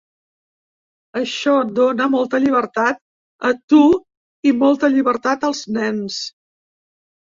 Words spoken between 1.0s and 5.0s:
Això dóna molta llibertat a tu i molta